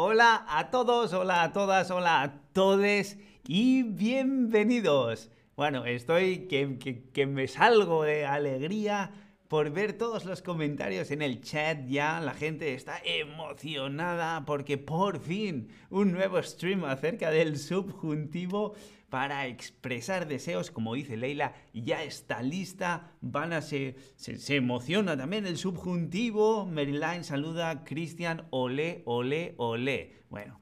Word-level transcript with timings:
Hola 0.00 0.46
a 0.48 0.70
todos, 0.70 1.12
hola 1.12 1.42
a 1.42 1.52
todas, 1.52 1.90
hola 1.90 2.22
a 2.22 2.32
todos 2.52 3.16
y 3.48 3.82
bienvenidos. 3.82 5.28
Bueno, 5.56 5.86
estoy 5.86 6.46
que, 6.46 7.02
que, 7.12 7.26
me 7.26 7.48
salgo 7.48 8.04
de 8.04 8.24
alegría 8.24 9.10
por 9.48 9.70
ver 9.70 9.94
todos 9.94 10.26
los 10.26 10.42
comentarios 10.42 11.10
en 11.10 11.22
el 11.22 11.40
chat 11.40 11.86
ya. 11.86 12.20
La 12.20 12.34
gente 12.34 12.74
está 12.74 13.00
emocionada 13.04 14.44
porque 14.44 14.76
por 14.76 15.20
fin 15.20 15.68
un 15.90 16.12
nuevo 16.12 16.42
stream 16.42 16.84
acerca 16.84 17.30
del 17.30 17.58
subjuntivo 17.58 18.74
para 19.08 19.46
expresar 19.46 20.28
deseos, 20.28 20.70
como 20.70 20.94
dice 20.94 21.16
Leila, 21.16 21.54
ya 21.72 22.02
está 22.04 22.42
lista. 22.42 23.12
Van 23.22 23.54
a 23.54 23.62
se, 23.62 23.96
se, 24.16 24.56
emociona 24.56 25.16
también 25.16 25.46
el 25.46 25.56
subjuntivo. 25.56 26.66
Maryline 26.66 27.24
saluda, 27.24 27.84
Cristian, 27.84 28.46
ole, 28.50 29.02
ole, 29.06 29.54
ole. 29.56 30.24
Bueno, 30.28 30.60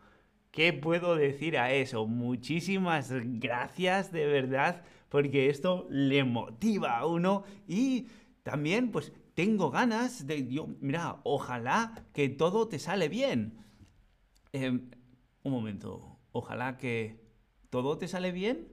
¿qué 0.53 0.73
puedo 0.73 1.17
decir 1.17 1.59
a 1.59 1.73
eso? 1.73 2.07
Muchísimas 2.07 3.11
gracias 3.13 4.13
de 4.13 4.27
verdad, 4.27 4.85
porque 5.09 5.49
esto 5.49 5.89
le 5.91 6.23
motiva 6.23 6.99
a 6.99 7.07
uno 7.07 7.43
y 7.67 8.07
también, 8.47 8.93
pues, 8.93 9.13
tengo 9.35 9.73
ganas 9.73 10.25
de. 10.25 10.47
Yo, 10.47 10.69
mira, 10.81 11.21
ojalá 11.25 12.07
que 12.15 12.29
todo 12.29 12.69
te 12.69 12.79
sale 12.79 13.09
bien. 13.09 13.59
Em, 14.53 14.91
un 15.43 15.53
momento. 15.53 16.21
Ojalá 16.31 16.77
que 16.77 17.27
¿Todo 17.71 17.99
te 17.99 18.07
sale 18.07 18.31
bien? 18.31 18.69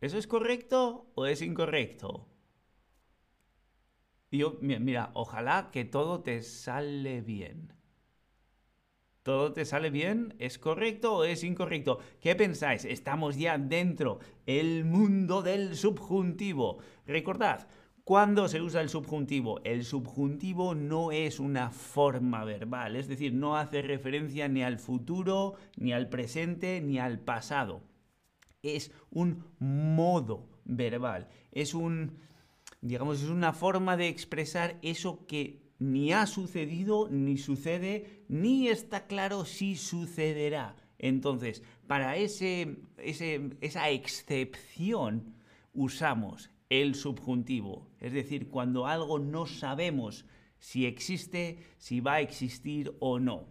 ¿Eso 0.00 0.16
es 0.16 0.26
correcto 0.26 1.12
o 1.14 1.26
es 1.26 1.42
incorrecto? 1.42 2.30
yo, 4.30 4.58
mira, 4.60 5.10
ojalá 5.12 5.70
que 5.70 5.84
todo 5.84 6.22
te 6.22 6.42
sale 6.42 7.20
bien. 7.20 7.74
¿Todo 9.22 9.52
te 9.52 9.66
sale 9.66 9.90
bien? 9.90 10.34
¿Es 10.38 10.58
correcto 10.58 11.16
o 11.16 11.24
es 11.24 11.44
incorrecto? 11.44 11.98
¿Qué 12.20 12.34
pensáis? 12.34 12.86
Estamos 12.86 13.36
ya 13.36 13.58
dentro 13.58 14.20
el 14.46 14.84
mundo 14.84 15.42
del 15.42 15.76
subjuntivo. 15.76 16.78
Recordad, 17.06 17.68
¿Cuándo 18.06 18.46
se 18.46 18.62
usa 18.62 18.82
el 18.82 18.88
subjuntivo? 18.88 19.60
El 19.64 19.82
subjuntivo 19.82 20.76
no 20.76 21.10
es 21.10 21.40
una 21.40 21.72
forma 21.72 22.44
verbal, 22.44 22.94
es 22.94 23.08
decir, 23.08 23.34
no 23.34 23.56
hace 23.56 23.82
referencia 23.82 24.46
ni 24.46 24.62
al 24.62 24.78
futuro, 24.78 25.54
ni 25.76 25.92
al 25.92 26.08
presente, 26.08 26.80
ni 26.80 27.00
al 27.00 27.18
pasado. 27.18 27.82
Es 28.62 28.92
un 29.10 29.42
modo 29.58 30.48
verbal, 30.64 31.26
es 31.50 31.74
un, 31.74 32.20
digamos, 32.80 33.24
es 33.24 33.28
una 33.28 33.52
forma 33.52 33.96
de 33.96 34.06
expresar 34.06 34.78
eso 34.82 35.26
que 35.26 35.64
ni 35.80 36.12
ha 36.12 36.26
sucedido, 36.26 37.08
ni 37.10 37.38
sucede, 37.38 38.22
ni 38.28 38.68
está 38.68 39.08
claro 39.08 39.44
si 39.44 39.74
sucederá. 39.74 40.76
Entonces, 41.00 41.64
para 41.88 42.16
ese, 42.16 42.76
esa 42.98 43.90
excepción 43.90 45.34
usamos 45.74 46.52
el 46.68 46.94
subjuntivo, 46.94 47.88
es 48.00 48.12
decir, 48.12 48.48
cuando 48.48 48.86
algo 48.86 49.18
no 49.18 49.46
sabemos 49.46 50.24
si 50.58 50.86
existe, 50.86 51.58
si 51.78 52.00
va 52.00 52.14
a 52.14 52.20
existir 52.20 52.96
o 52.98 53.18
no. 53.18 53.46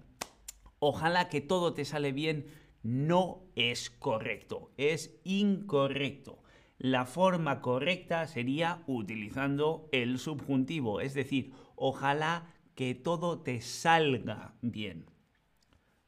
Ojalá 0.80 1.30
que 1.30 1.42
todo 1.42 1.74
te 1.74 1.86
sale 1.86 2.12
bien, 2.12 2.48
no 2.84 3.44
es 3.56 3.90
correcto, 3.90 4.72
es 4.78 5.20
incorrecto. 5.24 6.44
La 6.78 7.06
forma 7.06 7.62
correcta 7.62 8.28
sería 8.28 8.84
utilizando 8.86 9.88
el 9.92 10.20
subjuntivo, 10.20 11.00
es 11.00 11.14
decir, 11.14 11.54
ojalá 11.76 12.54
que 12.76 12.94
todo 12.96 13.40
te 13.40 13.62
salga 13.62 14.56
bien. 14.62 15.06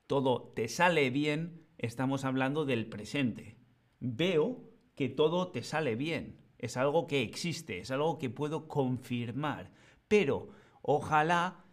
Todo 0.08 0.52
te 0.56 0.68
sale 0.68 1.10
bien, 1.10 1.66
estamos 1.78 2.26
hablando 2.26 2.66
del 2.66 2.88
presente. 2.88 3.58
Veo 4.00 4.70
que 4.96 5.10
todo 5.10 5.50
te 5.52 5.64
sale 5.64 5.96
bien 5.96 6.47
es 6.58 6.78
algo 6.78 7.08
que 7.08 7.22
existe, 7.22 7.80
es 7.80 7.92
algo 7.92 8.18
que 8.18 8.30
puedo 8.30 8.68
confirmar. 8.68 9.72
Pero 10.08 10.50
ojalá 10.82 11.66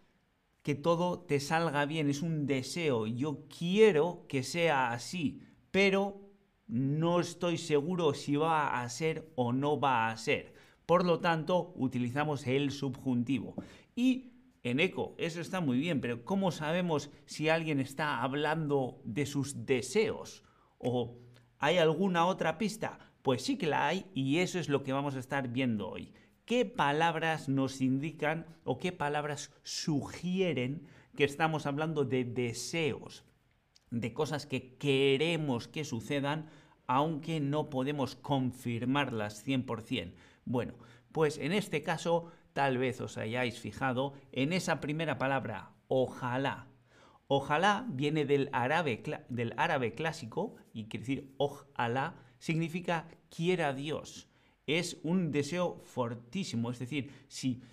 que 0.61 0.75
todo 0.75 1.19
te 1.19 1.39
salga 1.39 1.85
bien, 1.85 2.09
es 2.09 2.21
un 2.21 2.47
deseo, 2.47 3.05
yo 3.05 3.45
quiero 3.47 4.25
que 4.27 4.41
sea 4.43 4.91
así, 4.91 5.41
pero 5.71 6.25
no 6.67 7.19
estoy 7.19 7.57
seguro 7.57 8.13
si 8.13 8.35
va 8.35 8.81
a 8.81 8.89
ser 8.89 9.31
o 9.35 9.53
no 9.53 9.79
va 9.79 10.09
a 10.09 10.17
ser. 10.17 10.55
Por 10.85 11.05
lo 11.05 11.19
tanto, 11.19 11.73
utilizamos 11.75 12.45
el 12.47 12.71
subjuntivo. 12.71 13.55
Y 13.95 14.31
en 14.63 14.79
eco, 14.79 15.13
eso 15.17 15.41
está 15.41 15.61
muy 15.61 15.77
bien, 15.77 16.01
pero 16.01 16.25
¿cómo 16.25 16.51
sabemos 16.51 17.11
si 17.25 17.49
alguien 17.49 17.79
está 17.79 18.23
hablando 18.23 18.99
de 19.03 19.27
sus 19.27 19.65
deseos? 19.65 20.43
¿O 20.79 21.19
hay 21.59 21.77
alguna 21.77 22.25
otra 22.25 22.57
pista? 22.57 22.97
Pues 23.25 23.41
sí 23.41 23.57
que 23.57 23.65
la 23.65 23.87
hay 23.87 24.05
y 24.13 24.37
eso 24.37 24.59
es 24.59 24.69
lo 24.69 24.83
que 24.83 24.93
vamos 24.93 25.15
a 25.15 25.19
estar 25.19 25.47
viendo 25.47 25.89
hoy. 25.89 26.13
¿Qué 26.45 26.63
palabras 26.63 27.49
nos 27.49 27.81
indican 27.81 28.45
o 28.63 28.77
qué 28.77 28.91
palabras 28.91 29.51
sugieren 29.63 30.85
que 31.17 31.23
estamos 31.23 31.65
hablando 31.65 32.05
de 32.05 32.23
deseos, 32.23 33.25
de 33.89 34.13
cosas 34.13 34.45
que 34.45 34.75
queremos 34.77 35.67
que 35.67 35.85
sucedan, 35.85 36.51
aunque 36.85 37.39
no 37.39 37.71
podemos 37.71 38.15
confirmarlas 38.15 39.43
100%? 39.43 40.13
Bueno, 40.45 40.75
pues 41.11 41.39
en 41.39 41.51
este 41.51 41.81
caso 41.81 42.31
tal 42.53 42.77
vez 42.77 43.01
os 43.01 43.17
hayáis 43.17 43.59
fijado 43.59 44.13
en 44.33 44.53
esa 44.53 44.79
primera 44.79 45.17
palabra, 45.17 45.71
ojalá. 45.87 46.67
Ojalá 47.25 47.87
viene 47.89 48.25
del 48.25 48.51
árabe, 48.53 49.01
del 49.29 49.55
árabe 49.57 49.95
clásico 49.95 50.57
y 50.73 50.83
quiere 50.85 51.07
decir 51.07 51.33
ojalá 51.37 52.21
significa 52.45 53.07
quiera 53.35 53.73
Dios. 53.73 54.27
Es 54.67 54.99
un 55.01 55.31
deseo 55.31 55.79
fortísimo, 55.83 56.69
es 56.69 56.77
decir, 56.77 57.09
si 57.27 57.63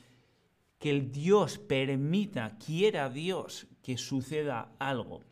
que 0.78 0.88
el 0.88 1.12
Dios 1.12 1.58
permita, 1.58 2.56
quiera 2.56 3.10
Dios 3.10 3.66
que 3.82 3.98
suceda 3.98 4.72
algo. 4.78 5.24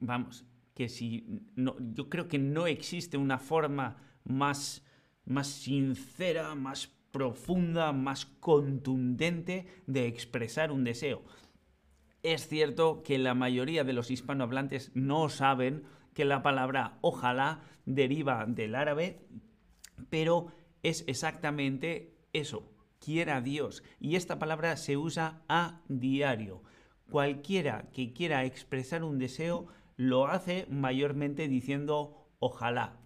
Vamos, 0.00 0.46
que 0.74 0.88
si 0.88 1.42
yo 1.56 2.08
creo 2.08 2.26
que 2.26 2.38
no 2.38 2.66
existe 2.66 3.18
una 3.18 3.38
forma 3.38 3.98
más, 4.24 4.82
más 5.26 5.46
sincera, 5.48 6.54
más 6.54 6.90
profunda, 7.10 7.92
más 7.92 8.24
contundente 8.24 9.66
de 9.86 10.06
expresar 10.06 10.72
un 10.72 10.84
deseo. 10.84 11.22
Es 12.22 12.48
cierto 12.48 13.02
que 13.02 13.18
la 13.18 13.34
mayoría 13.34 13.84
de 13.84 13.92
los 13.92 14.10
hispanohablantes 14.10 14.90
no 14.94 15.28
saben 15.28 15.84
que 16.14 16.24
la 16.24 16.42
palabra 16.42 16.98
ojalá 17.00 17.62
deriva 17.84 18.46
del 18.46 18.74
árabe, 18.74 19.26
pero 20.08 20.48
es 20.82 21.04
exactamente 21.06 22.14
eso, 22.32 22.70
quiera 23.00 23.40
Dios. 23.40 23.82
Y 24.00 24.16
esta 24.16 24.38
palabra 24.38 24.76
se 24.76 24.96
usa 24.96 25.42
a 25.48 25.82
diario. 25.88 26.62
Cualquiera 27.10 27.90
que 27.92 28.12
quiera 28.12 28.44
expresar 28.44 29.04
un 29.04 29.18
deseo 29.18 29.66
lo 29.96 30.26
hace 30.26 30.66
mayormente 30.70 31.48
diciendo 31.48 32.28
ojalá. 32.38 32.96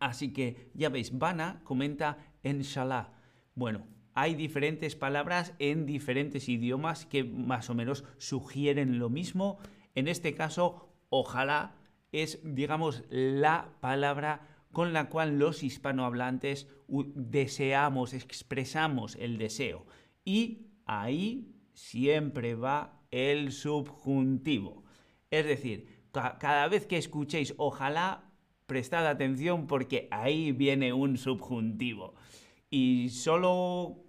Así 0.00 0.32
que 0.32 0.70
ya 0.74 0.88
veis, 0.88 1.16
Bana 1.16 1.60
comenta 1.64 2.18
inshallah. 2.42 3.12
Bueno, 3.54 3.86
hay 4.14 4.34
diferentes 4.34 4.96
palabras 4.96 5.54
en 5.58 5.86
diferentes 5.86 6.48
idiomas 6.48 7.06
que 7.06 7.24
más 7.24 7.70
o 7.70 7.74
menos 7.74 8.04
sugieren 8.18 8.98
lo 8.98 9.08
mismo. 9.08 9.58
En 9.94 10.08
este 10.08 10.34
caso, 10.34 10.90
ojalá 11.08 11.76
es, 12.22 12.40
digamos, 12.42 13.04
la 13.10 13.70
palabra 13.80 14.48
con 14.72 14.92
la 14.92 15.08
cual 15.08 15.38
los 15.38 15.62
hispanohablantes 15.62 16.68
deseamos, 16.88 18.12
expresamos 18.12 19.16
el 19.16 19.38
deseo. 19.38 19.86
Y 20.24 20.66
ahí 20.84 21.54
siempre 21.72 22.54
va 22.54 23.00
el 23.10 23.52
subjuntivo. 23.52 24.84
Es 25.30 25.46
decir, 25.46 26.04
cada 26.12 26.68
vez 26.68 26.86
que 26.86 26.98
escuchéis 26.98 27.54
ojalá, 27.56 28.30
prestad 28.66 29.06
atención 29.06 29.66
porque 29.66 30.08
ahí 30.10 30.52
viene 30.52 30.92
un 30.92 31.16
subjuntivo. 31.16 32.14
Y 32.68 33.08
solo, 33.10 34.04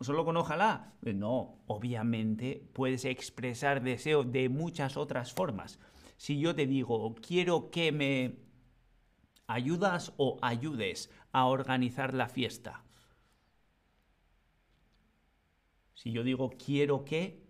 solo 0.00 0.24
con 0.24 0.36
ojalá, 0.36 0.94
no, 1.00 1.62
obviamente 1.66 2.68
puedes 2.72 3.04
expresar 3.04 3.82
deseo 3.82 4.24
de 4.24 4.48
muchas 4.48 4.96
otras 4.96 5.32
formas 5.32 5.78
si 6.22 6.38
yo 6.38 6.54
te 6.54 6.68
digo, 6.68 7.16
quiero 7.16 7.72
que 7.72 7.90
me 7.90 8.36
ayudas 9.48 10.12
o 10.18 10.38
ayudes 10.40 11.10
a 11.32 11.46
organizar 11.46 12.14
la 12.14 12.28
fiesta? 12.28 12.84
Si 15.94 16.12
yo 16.12 16.22
digo 16.22 16.50
quiero 16.50 17.04
que, 17.04 17.42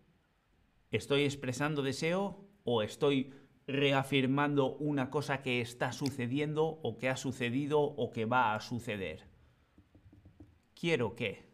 ¿estoy 0.91 1.25
expresando 1.25 1.83
deseo 1.83 2.49
o 2.65 2.81
estoy 2.81 3.35
reafirmando 3.67 4.75
una 4.77 5.11
cosa 5.11 5.43
que 5.43 5.61
está 5.61 5.93
sucediendo 5.93 6.65
o 6.65 6.97
que 6.97 7.11
ha 7.11 7.17
sucedido 7.19 7.79
o 7.79 8.11
que 8.11 8.25
va 8.25 8.55
a 8.55 8.61
suceder? 8.61 9.29
Quiero 10.75 11.15
que. 11.15 11.47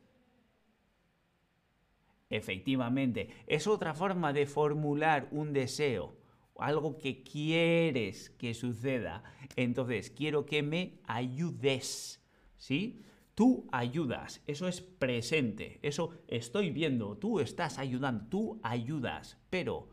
Efectivamente, 2.31 3.31
es 3.49 3.67
otra 3.67 3.93
forma 3.93 4.32
de 4.32 4.47
formular 4.47 5.26
un 5.32 5.53
deseo 5.53 6.18
algo 6.58 6.99
que 6.99 7.22
quieres 7.22 8.31
que 8.31 8.55
suceda. 8.55 9.22
Entonces, 9.56 10.10
quiero 10.10 10.44
que 10.44 10.62
me 10.62 11.00
ayudes, 11.06 12.22
¿sí? 12.56 13.02
Tú 13.34 13.69
ayudas, 13.70 14.43
eso 14.46 14.66
es 14.66 14.81
presente, 14.81 15.78
eso 15.82 16.10
estoy 16.26 16.70
viendo, 16.70 17.16
tú 17.16 17.38
estás 17.38 17.78
ayudando, 17.78 18.26
tú 18.28 18.60
ayudas, 18.64 19.38
pero 19.49 19.88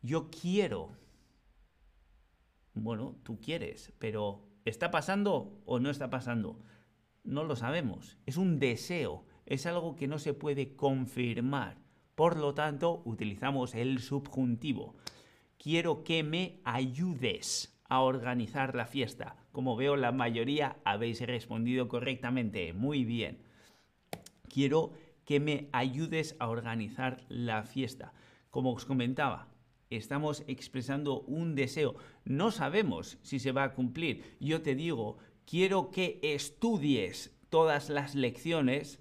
yo 0.00 0.30
quiero. 0.30 0.96
Bueno, 2.72 3.16
tú 3.22 3.38
quieres, 3.40 3.92
pero 3.98 4.48
¿está 4.64 4.90
pasando 4.90 5.60
o 5.66 5.80
no 5.80 5.90
está 5.90 6.08
pasando? 6.08 6.64
No 7.24 7.44
lo 7.44 7.56
sabemos, 7.56 8.16
es 8.24 8.38
un 8.38 8.58
deseo, 8.58 9.26
es 9.44 9.66
algo 9.66 9.96
que 9.96 10.08
no 10.08 10.18
se 10.18 10.32
puede 10.32 10.74
confirmar. 10.76 11.76
Por 12.20 12.36
lo 12.36 12.52
tanto, 12.52 13.00
utilizamos 13.06 13.74
el 13.74 13.98
subjuntivo. 13.98 14.94
Quiero 15.56 16.04
que 16.04 16.22
me 16.22 16.60
ayudes 16.64 17.80
a 17.88 18.02
organizar 18.02 18.74
la 18.74 18.84
fiesta. 18.84 19.36
Como 19.52 19.74
veo, 19.74 19.96
la 19.96 20.12
mayoría 20.12 20.76
habéis 20.84 21.22
respondido 21.22 21.88
correctamente. 21.88 22.74
Muy 22.74 23.06
bien. 23.06 23.38
Quiero 24.50 24.92
que 25.24 25.40
me 25.40 25.70
ayudes 25.72 26.36
a 26.40 26.50
organizar 26.50 27.24
la 27.30 27.62
fiesta. 27.62 28.12
Como 28.50 28.74
os 28.74 28.84
comentaba, 28.84 29.48
estamos 29.88 30.44
expresando 30.46 31.22
un 31.22 31.54
deseo. 31.54 31.94
No 32.26 32.50
sabemos 32.50 33.16
si 33.22 33.38
se 33.38 33.52
va 33.52 33.64
a 33.64 33.72
cumplir. 33.72 34.36
Yo 34.40 34.60
te 34.60 34.74
digo, 34.74 35.16
quiero 35.46 35.90
que 35.90 36.20
estudies 36.22 37.34
todas 37.48 37.88
las 37.88 38.14
lecciones. 38.14 39.00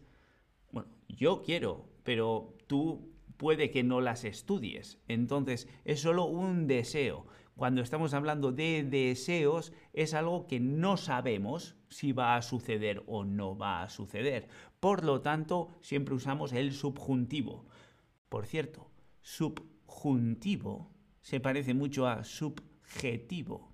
Bueno, 0.71 0.87
yo 1.09 1.41
quiero, 1.41 1.89
pero 2.05 2.55
tú 2.65 3.08
puede 3.39 3.71
que 3.71 3.83
no 3.83 4.01
las 4.01 4.25
estudies. 4.25 4.99
Entonces, 5.07 5.69
es 5.85 6.01
solo 6.01 6.25
un 6.25 6.67
deseo. 6.67 7.25
Cuando 7.55 7.81
estamos 7.81 8.13
hablando 8.13 8.51
de 8.51 8.83
deseos, 8.83 9.71
es 9.93 10.13
algo 10.13 10.45
que 10.45 10.59
no 10.59 10.97
sabemos 10.97 11.77
si 11.87 12.11
va 12.11 12.35
a 12.35 12.41
suceder 12.41 13.01
o 13.07 13.23
no 13.23 13.57
va 13.57 13.81
a 13.81 13.89
suceder. 13.89 14.49
Por 14.81 15.05
lo 15.05 15.21
tanto, 15.21 15.69
siempre 15.79 16.15
usamos 16.15 16.51
el 16.51 16.73
subjuntivo. 16.73 17.65
Por 18.27 18.45
cierto, 18.45 18.91
subjuntivo 19.21 20.91
se 21.21 21.39
parece 21.39 21.73
mucho 21.73 22.07
a 22.07 22.25
subjetivo. 22.25 23.71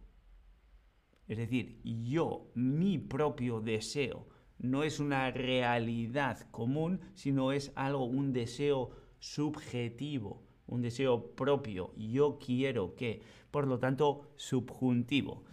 Es 1.28 1.40
decir, 1.40 1.82
yo, 1.84 2.52
mi 2.54 3.00
propio 3.00 3.62
deseo, 3.62 4.28
no 4.60 4.84
es 4.84 5.00
una 5.00 5.32
realidad 5.32 6.48
común, 6.52 7.02
sino 7.16 7.52
es 7.52 7.72
algo, 7.76 8.06
un 8.06 8.32
deseo 8.32 9.05
subjetivo, 9.20 10.44
un 10.68 10.82
deseo 10.82 11.36
propio. 11.36 11.94
Yo 11.96 12.38
quiero 12.38 12.96
que, 12.96 13.22
por 13.52 13.68
lo 13.68 13.80
tanto, 13.80 14.32
subjuntivo. 14.36 15.44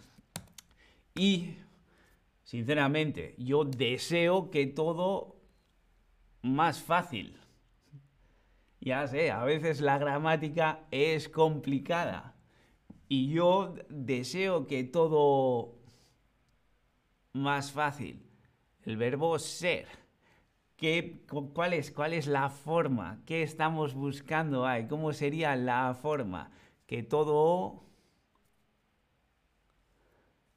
Y, 1.15 1.55
sinceramente, 2.43 3.35
yo 3.37 3.63
deseo 3.65 4.49
que 4.49 4.67
todo 4.67 5.35
más 6.41 6.81
fácil. 6.81 7.37
Ya 8.81 9.07
sé, 9.07 9.31
a 9.31 9.43
veces 9.45 9.79
la 9.79 9.97
gramática 9.97 10.85
es 10.91 11.29
complicada. 11.29 12.35
Y 13.07 13.29
yo 13.29 13.75
deseo 13.89 14.67
que 14.67 14.83
todo 14.83 15.75
más 17.31 17.71
fácil. 17.71 18.25
El 18.83 18.97
verbo 18.97 19.39
ser. 19.39 20.02
¿Qué, 20.77 21.23
cuál, 21.53 21.73
es, 21.73 21.91
¿Cuál 21.91 22.13
es 22.13 22.27
la 22.27 22.49
forma? 22.49 23.21
¿Qué 23.25 23.43
estamos 23.43 23.93
buscando 23.93 24.65
ahí? 24.65 24.87
¿Cómo 24.87 25.13
sería 25.13 25.55
la 25.55 25.93
forma? 25.99 26.51
Que 26.87 27.03
todo... 27.03 27.83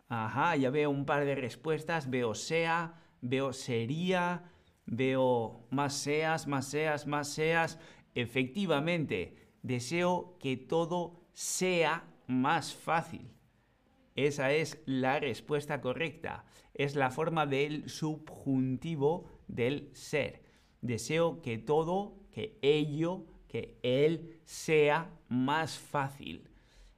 Ajá, 0.09 0.57
ya 0.57 0.71
veo 0.71 0.91
un 0.91 1.05
par 1.05 1.25
de 1.25 1.35
respuestas. 1.35 2.11
Veo 2.11 2.35
sea, 2.35 2.95
veo 3.21 3.53
sería, 3.53 4.51
veo 4.87 5.67
más 5.71 5.95
seas, 5.95 6.47
más 6.47 6.67
seas, 6.69 7.07
más 7.07 7.29
seas. 7.29 7.79
Efectivamente, 8.15 9.37
deseo 9.63 10.37
que 10.39 10.57
todo 10.57 11.27
sea 11.33 12.05
más 12.27 12.75
fácil. 12.75 13.31
Esa 14.15 14.53
es 14.53 14.83
la 14.87 15.21
respuesta 15.21 15.81
correcta. 15.81 16.45
Es 16.75 16.95
la 16.97 17.11
forma 17.11 17.47
del 17.47 17.89
subjuntivo 17.89 19.36
del 19.49 19.91
ser. 19.95 20.43
Deseo 20.81 21.43
que 21.43 21.59
todo, 21.59 22.15
que 22.33 22.59
ello, 22.63 23.25
que 23.49 23.79
él 23.83 24.41
sea 24.45 25.11
más 25.29 25.79
fácil. 25.79 26.51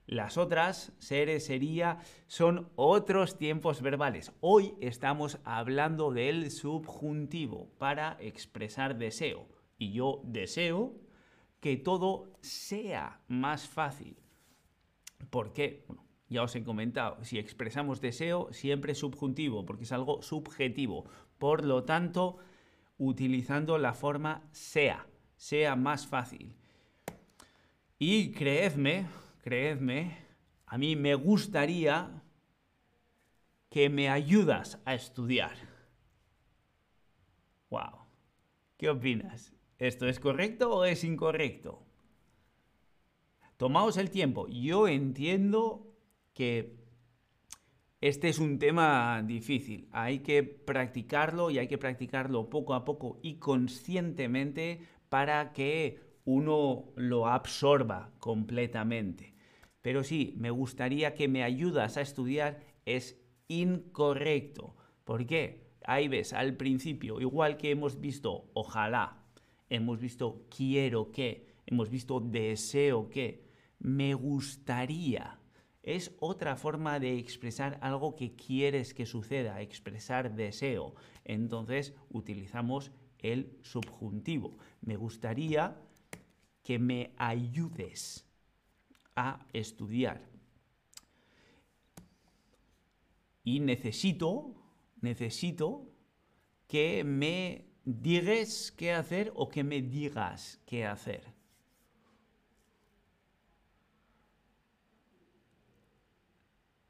Las 0.06 0.38
otras, 0.38 0.92
seres, 0.98 1.44
sería, 1.44 1.98
son 2.26 2.70
otros 2.76 3.36
tiempos 3.36 3.82
verbales. 3.82 4.32
Hoy 4.40 4.74
estamos 4.80 5.38
hablando 5.44 6.10
del 6.12 6.50
subjuntivo 6.50 7.68
para 7.76 8.16
expresar 8.18 8.96
deseo. 8.96 9.46
Y 9.76 9.92
yo 9.92 10.22
deseo 10.24 10.94
que 11.60 11.76
todo 11.76 12.32
sea 12.40 13.20
más 13.28 13.68
fácil. 13.68 14.16
¿Por 15.28 15.52
qué? 15.52 15.84
Ya 16.28 16.42
os 16.42 16.54
he 16.54 16.62
comentado, 16.62 17.24
si 17.24 17.38
expresamos 17.38 18.00
deseo, 18.00 18.52
siempre 18.52 18.94
subjuntivo, 18.94 19.64
porque 19.64 19.84
es 19.84 19.92
algo 19.92 20.22
subjetivo. 20.22 21.06
Por 21.38 21.64
lo 21.64 21.84
tanto, 21.84 22.38
utilizando 22.98 23.78
la 23.78 23.94
forma 23.94 24.42
sea, 24.52 25.06
sea 25.36 25.74
más 25.76 26.06
fácil. 26.06 26.54
Y 27.98 28.32
creedme, 28.32 29.06
creedme, 29.42 30.18
a 30.66 30.76
mí 30.76 30.96
me 30.96 31.14
gustaría 31.14 32.22
que 33.70 33.88
me 33.88 34.10
ayudas 34.10 34.80
a 34.84 34.94
estudiar. 34.94 35.56
Wow. 37.70 38.06
¿Qué 38.76 38.90
opinas? 38.90 39.52
¿Esto 39.78 40.06
es 40.06 40.20
correcto 40.20 40.74
o 40.74 40.84
es 40.84 41.04
incorrecto? 41.04 41.82
Tomaos 43.56 43.96
el 43.96 44.10
tiempo. 44.10 44.46
Yo 44.48 44.88
entiendo 44.88 45.87
que 46.38 46.76
este 48.00 48.28
es 48.28 48.38
un 48.38 48.60
tema 48.60 49.24
difícil. 49.26 49.88
Hay 49.90 50.20
que 50.20 50.44
practicarlo 50.44 51.50
y 51.50 51.58
hay 51.58 51.66
que 51.66 51.78
practicarlo 51.78 52.48
poco 52.48 52.74
a 52.74 52.84
poco 52.84 53.18
y 53.22 53.40
conscientemente 53.40 54.82
para 55.08 55.52
que 55.52 55.98
uno 56.24 56.92
lo 56.94 57.26
absorba 57.26 58.12
completamente. 58.20 59.34
Pero 59.82 60.04
sí, 60.04 60.34
me 60.36 60.52
gustaría 60.52 61.12
que 61.14 61.26
me 61.26 61.42
ayudas 61.42 61.96
a 61.96 62.02
estudiar 62.02 62.60
es 62.86 63.20
incorrecto. 63.48 64.76
¿Por 65.02 65.26
qué? 65.26 65.72
Ahí 65.86 66.06
ves, 66.06 66.32
al 66.34 66.56
principio, 66.56 67.20
igual 67.20 67.56
que 67.56 67.72
hemos 67.72 68.00
visto 68.00 68.48
ojalá, 68.54 69.24
hemos 69.70 69.98
visto 69.98 70.46
quiero 70.56 71.10
que, 71.10 71.48
hemos 71.66 71.90
visto 71.90 72.20
deseo 72.20 73.10
que, 73.10 73.48
me 73.80 74.14
gustaría. 74.14 75.37
Es 75.88 76.14
otra 76.20 76.54
forma 76.54 77.00
de 77.00 77.18
expresar 77.18 77.78
algo 77.80 78.14
que 78.14 78.36
quieres 78.36 78.92
que 78.92 79.06
suceda, 79.06 79.62
expresar 79.62 80.34
deseo. 80.34 80.94
Entonces 81.24 81.94
utilizamos 82.10 82.90
el 83.18 83.58
subjuntivo. 83.62 84.58
Me 84.82 84.96
gustaría 84.96 85.80
que 86.62 86.78
me 86.78 87.14
ayudes 87.16 88.26
a 89.16 89.46
estudiar. 89.54 90.28
Y 93.42 93.60
necesito, 93.60 94.56
necesito 95.00 95.90
que 96.66 97.02
me 97.02 97.64
digas 97.86 98.74
qué 98.76 98.92
hacer 98.92 99.32
o 99.34 99.48
que 99.48 99.64
me 99.64 99.80
digas 99.80 100.60
qué 100.66 100.84
hacer. 100.84 101.32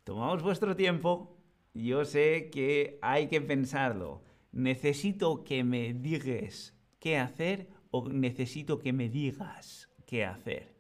Tomamos 0.08 0.42
vuestro 0.42 0.74
tiempo. 0.74 1.36
Yo 1.74 2.06
sé 2.06 2.48
que 2.50 2.98
hay 3.02 3.26
que 3.26 3.42
pensarlo. 3.42 4.22
Necesito 4.52 5.44
que 5.44 5.64
me 5.64 5.92
digas 5.92 6.74
qué 6.98 7.18
hacer 7.18 7.68
o 7.90 8.08
necesito 8.08 8.78
que 8.78 8.94
me 8.94 9.10
digas 9.10 9.90
qué 10.06 10.24
hacer. 10.24 10.74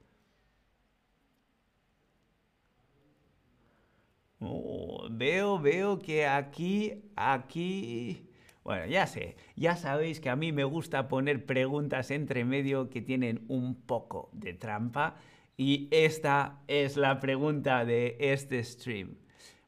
Oh, 4.40 5.06
veo, 5.10 5.58
veo 5.58 5.98
que 5.98 6.26
aquí, 6.26 6.94
aquí... 7.14 8.30
Bueno, 8.64 8.86
ya 8.86 9.06
sé, 9.06 9.36
ya 9.56 9.76
sabéis 9.76 10.20
que 10.20 10.30
a 10.30 10.36
mí 10.36 10.52
me 10.52 10.64
gusta 10.64 11.06
poner 11.06 11.44
preguntas 11.44 12.10
entre 12.10 12.46
medio 12.46 12.88
que 12.88 13.02
tienen 13.02 13.44
un 13.48 13.74
poco 13.74 14.30
de 14.32 14.54
trampa 14.54 15.16
y 15.58 15.88
esta 15.90 16.62
es 16.68 16.96
la 16.96 17.18
pregunta 17.18 17.84
de 17.84 18.16
este 18.20 18.62
stream. 18.62 19.18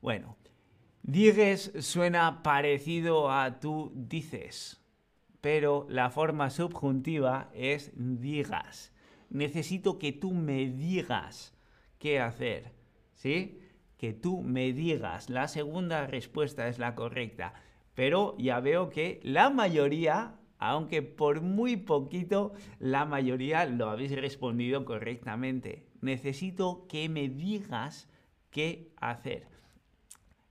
Bueno, 0.00 0.38
diges 1.02 1.72
suena 1.80 2.44
parecido 2.44 3.30
a 3.30 3.58
tú 3.58 3.92
dices, 3.94 4.80
pero 5.40 5.86
la 5.90 6.10
forma 6.10 6.48
subjuntiva 6.48 7.50
es 7.52 7.90
digas. 7.94 8.94
necesito 9.30 9.98
que 9.98 10.12
tú 10.12 10.32
me 10.32 10.70
digas 10.70 11.54
qué 11.98 12.20
hacer. 12.20 12.72
¿Sí? 13.14 13.60
Que 13.98 14.12
tú 14.12 14.42
me 14.42 14.72
digas. 14.72 15.28
La 15.28 15.48
segunda 15.48 16.06
respuesta 16.06 16.68
es 16.68 16.78
la 16.78 16.94
correcta. 16.94 17.52
Pero 17.94 18.36
ya 18.38 18.60
veo 18.60 18.90
que 18.90 19.20
la 19.22 19.50
mayoría, 19.50 20.39
aunque 20.60 21.00
por 21.00 21.40
muy 21.40 21.76
poquito, 21.76 22.52
la 22.78 23.06
mayoría 23.06 23.64
lo 23.64 23.88
habéis 23.88 24.12
respondido 24.12 24.84
correctamente. 24.84 25.86
Necesito 26.02 26.86
que 26.86 27.08
me 27.08 27.30
digas 27.30 28.10
qué 28.50 28.92
hacer. 28.96 29.48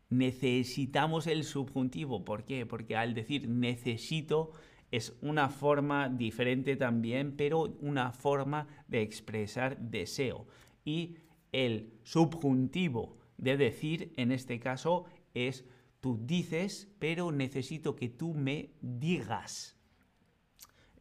Necesitamos 0.10 1.28
el 1.28 1.44
subjuntivo. 1.44 2.26
¿Por 2.26 2.44
qué? 2.44 2.66
Porque 2.66 2.98
al 2.98 3.14
decir 3.14 3.48
necesito 3.48 4.52
es 4.90 5.16
una 5.22 5.50
forma 5.50 6.10
diferente 6.10 6.76
también, 6.76 7.36
pero 7.38 7.78
una 7.80 8.12
forma 8.12 8.68
de 8.88 9.04
expresar 9.04 9.78
deseo. 9.78 10.48
Y 10.84 11.18
el 11.52 11.94
subjuntivo 12.02 13.20
de 13.38 13.58
decir, 13.58 14.12
en 14.18 14.32
este 14.32 14.60
caso, 14.60 15.06
es 15.36 15.66
tú 16.00 16.20
dices, 16.20 16.92
pero 16.98 17.32
necesito 17.32 17.96
que 17.96 18.10
tú 18.10 18.34
me 18.34 18.72
digas. 18.82 19.79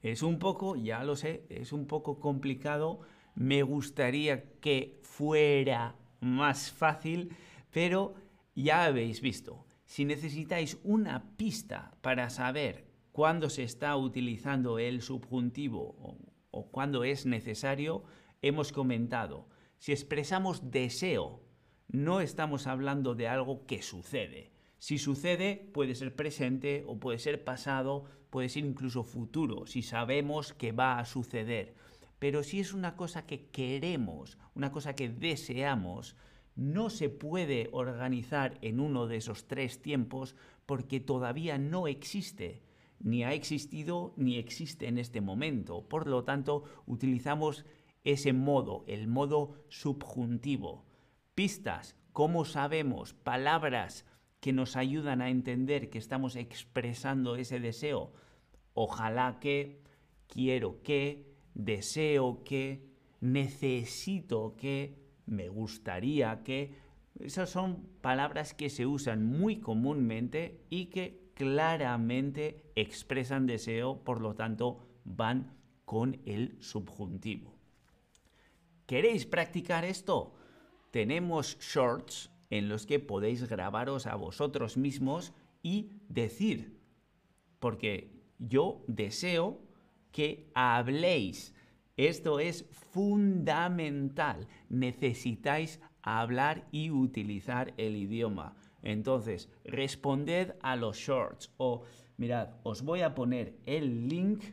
Es 0.02 0.22
un 0.22 0.38
poco, 0.38 0.76
ya 0.76 1.02
lo 1.04 1.16
sé, 1.16 1.44
es 1.48 1.72
un 1.72 1.86
poco 1.86 2.20
complicado. 2.20 3.00
Me 3.34 3.62
gustaría 3.62 4.50
que 4.60 4.98
fuera 5.02 5.96
más 6.20 6.70
fácil, 6.70 7.34
pero 7.70 8.14
ya 8.54 8.84
habéis 8.84 9.20
visto. 9.20 9.66
Si 9.84 10.04
necesitáis 10.04 10.78
una 10.84 11.36
pista 11.36 11.96
para 12.00 12.30
saber 12.30 12.86
cuándo 13.12 13.50
se 13.50 13.62
está 13.62 13.96
utilizando 13.96 14.78
el 14.78 15.02
subjuntivo 15.02 15.96
o, 15.98 16.18
o 16.50 16.70
cuándo 16.70 17.04
es 17.04 17.26
necesario, 17.26 18.04
hemos 18.42 18.72
comentado. 18.72 19.48
Si 19.78 19.92
expresamos 19.92 20.70
deseo, 20.70 21.42
no 21.88 22.20
estamos 22.20 22.66
hablando 22.66 23.14
de 23.14 23.28
algo 23.28 23.64
que 23.66 23.82
sucede. 23.82 24.52
Si 24.78 24.98
sucede, 24.98 25.68
puede 25.72 25.94
ser 25.94 26.14
presente 26.14 26.84
o 26.86 26.98
puede 26.98 27.18
ser 27.18 27.44
pasado, 27.44 28.04
puede 28.30 28.48
ser 28.48 28.64
incluso 28.64 29.02
futuro, 29.02 29.66
si 29.66 29.82
sabemos 29.82 30.52
que 30.52 30.72
va 30.72 30.98
a 30.98 31.04
suceder. 31.04 31.74
Pero 32.18 32.42
si 32.42 32.60
es 32.60 32.72
una 32.72 32.96
cosa 32.96 33.26
que 33.26 33.46
queremos, 33.46 34.38
una 34.54 34.72
cosa 34.72 34.94
que 34.94 35.08
deseamos, 35.08 36.16
no 36.54 36.90
se 36.90 37.08
puede 37.08 37.68
organizar 37.72 38.58
en 38.62 38.80
uno 38.80 39.06
de 39.06 39.16
esos 39.16 39.46
tres 39.46 39.80
tiempos 39.80 40.34
porque 40.66 40.98
todavía 40.98 41.56
no 41.58 41.86
existe, 41.86 42.62
ni 43.00 43.22
ha 43.22 43.32
existido 43.32 44.12
ni 44.16 44.38
existe 44.38 44.88
en 44.88 44.98
este 44.98 45.20
momento. 45.20 45.88
Por 45.88 46.08
lo 46.08 46.24
tanto, 46.24 46.64
utilizamos 46.86 47.64
ese 48.02 48.32
modo, 48.32 48.84
el 48.88 49.06
modo 49.06 49.54
subjuntivo. 49.68 50.84
Pistas, 51.34 51.96
¿cómo 52.12 52.44
sabemos? 52.44 53.14
Palabras 53.14 54.04
que 54.40 54.52
nos 54.52 54.76
ayudan 54.76 55.20
a 55.20 55.30
entender 55.30 55.90
que 55.90 55.98
estamos 55.98 56.36
expresando 56.36 57.36
ese 57.36 57.60
deseo. 57.60 58.12
Ojalá 58.74 59.38
que, 59.40 59.82
quiero 60.26 60.82
que, 60.82 61.34
deseo 61.54 62.44
que, 62.44 62.88
necesito 63.20 64.54
que, 64.56 64.96
me 65.26 65.48
gustaría 65.48 66.42
que... 66.42 66.86
Esas 67.18 67.50
son 67.50 67.88
palabras 68.00 68.54
que 68.54 68.70
se 68.70 68.86
usan 68.86 69.24
muy 69.26 69.58
comúnmente 69.58 70.64
y 70.70 70.86
que 70.86 71.32
claramente 71.34 72.70
expresan 72.76 73.46
deseo, 73.46 74.04
por 74.04 74.20
lo 74.20 74.34
tanto 74.34 74.86
van 75.04 75.56
con 75.84 76.20
el 76.26 76.56
subjuntivo. 76.60 77.54
¿Queréis 78.86 79.26
practicar 79.26 79.84
esto? 79.84 80.34
Tenemos 80.90 81.58
shorts 81.58 82.30
en 82.50 82.68
los 82.68 82.86
que 82.86 82.98
podéis 82.98 83.48
grabaros 83.48 84.06
a 84.06 84.14
vosotros 84.14 84.76
mismos 84.76 85.32
y 85.62 85.90
decir, 86.08 86.78
porque 87.58 88.10
yo 88.38 88.84
deseo 88.86 89.60
que 90.12 90.50
habléis 90.54 91.54
esto 91.98 92.38
es 92.38 92.64
fundamental. 92.92 94.46
Necesitáis 94.68 95.80
hablar 96.00 96.68
y 96.70 96.92
utilizar 96.92 97.74
el 97.76 97.96
idioma. 97.96 98.54
Entonces, 98.82 99.50
responded 99.64 100.54
a 100.62 100.76
los 100.76 100.96
shorts 100.96 101.52
o 101.56 101.82
mirad, 102.16 102.50
os 102.62 102.82
voy 102.82 103.00
a 103.00 103.16
poner 103.16 103.58
el 103.66 104.08
link 104.08 104.44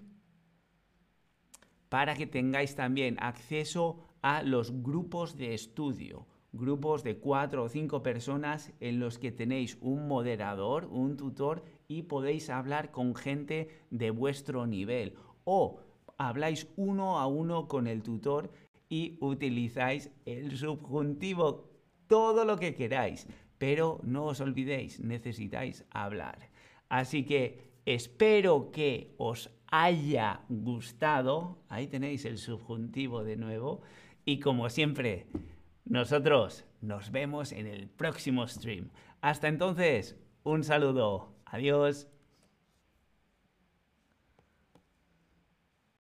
para 1.87 2.15
que 2.15 2.25
tengáis 2.25 2.73
también 2.73 3.15
acceso 3.19 4.03
a 4.23 4.41
los 4.41 4.81
grupos 4.81 5.37
de 5.37 5.53
estudio, 5.53 6.25
grupos 6.55 7.03
de 7.03 7.17
cuatro 7.17 7.63
o 7.63 7.69
cinco 7.69 8.01
personas 8.01 8.74
en 8.79 9.00
los 9.00 9.19
que 9.19 9.31
tenéis 9.31 9.77
un 9.81 10.07
moderador, 10.07 10.85
un 10.85 11.17
tutor 11.17 11.63
y 11.88 12.03
podéis 12.03 12.50
hablar 12.50 12.91
con 12.91 13.15
gente 13.15 13.69
de 13.91 14.12
vuestro 14.12 14.65
nivel 14.65 15.15
o 15.43 15.79
habláis 16.17 16.67
uno 16.75 17.19
a 17.19 17.27
uno 17.27 17.67
con 17.67 17.88
el 17.88 18.03
tutor 18.03 18.51
y 18.89 19.17
utilizáis 19.19 20.12
el 20.25 20.57
subjuntivo 20.57 21.69
todo 22.07 22.45
lo 22.45 22.57
que 22.57 22.75
queráis. 22.75 23.27
Pero 23.57 24.00
no 24.03 24.25
os 24.25 24.41
olvidéis, 24.41 25.00
necesitáis 25.00 25.85
hablar. 25.89 26.50
Así 26.89 27.24
que 27.24 27.71
espero 27.85 28.71
que 28.71 29.15
os 29.17 29.50
haya 29.67 30.41
gustado. 30.50 31.57
Ahí 31.69 31.88
tenéis 31.88 32.25
el 32.25 32.38
subjuntivo 32.38 33.24
de 33.24 33.38
nuevo. 33.38 33.81
Y 34.25 34.39
como 34.39 34.69
siempre, 34.69 35.27
nosotros 35.85 36.65
nos 36.81 37.11
vemos 37.11 37.51
en 37.51 37.67
el 37.67 37.87
próximo 37.87 38.47
stream. 38.47 38.89
Hasta 39.21 39.47
entonces, 39.47 40.17
un 40.43 40.63
saludo. 40.63 41.35
Adiós. 41.45 42.07